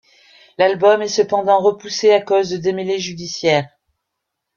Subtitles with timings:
[0.57, 3.69] L'album est cependant repoussé à cause de démêlés judiciaires.